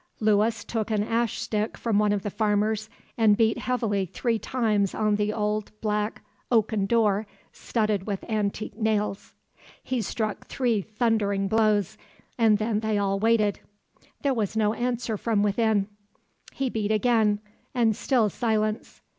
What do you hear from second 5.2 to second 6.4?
old, black,